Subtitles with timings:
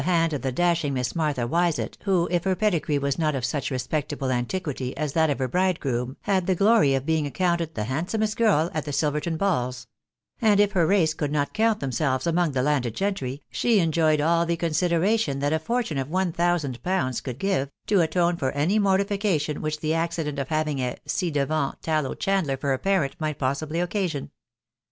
[0.01, 2.09] hand of the dashing Miss Martha Wisfttt.^Voi^ \*sst V^* %«THE
[2.39, 2.79] WIDOW BARNABY.
[2.79, 6.55] gree was not of such respectable antiquity as that of her bride groom, had the
[6.55, 9.85] glory of being accounted the handsomest girl' at the Silverton balls;
[10.41, 14.19] and if her race could not count them selves among the landed gentry, she enjoyed
[14.19, 18.35] all the consider ation that a fortune of one thousand pounds could give, to atone
[18.37, 22.77] for any mortification which the accident of having a ci devant tallow chandler for her
[22.79, 24.31] parent might possibly occasion.